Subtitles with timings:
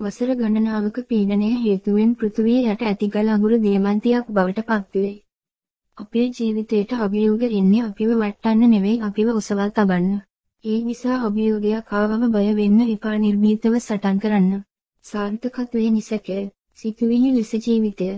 [0.00, 5.10] වසර ගණනාවක පීඩනය හේතුවෙන් පෘථිවිය යට ඇති ගල් අඟුරු දියමන්තියක් බවට පත්වේ.
[5.98, 10.14] අපේ ජීවිතේට අභියෝග එන්නේ අපිව වටන්න නෙවෙයි අපිව ඔසවා තබන්න.
[10.64, 14.62] ඒ නිසා අභියෝගයක් ආවම බය වෙන්න එපා නිර්භීතව සටන් කරන්න.
[15.04, 16.38] සාර්ථකත්වයේ නිසැකය
[16.78, 18.08] සිතුවිලි ලෙස ජීවිතය